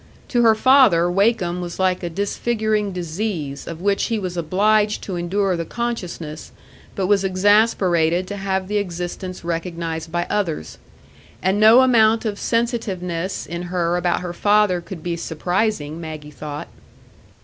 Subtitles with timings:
[0.29, 5.15] To her father, Wakem was like a disfiguring disease, of which he was obliged to
[5.15, 6.51] endure the consciousness,
[6.95, 10.79] but was exasperated to have the existence recognised by others;
[11.43, 16.69] and no amount of sensitiveness in her about her father could be surprising, Maggie thought.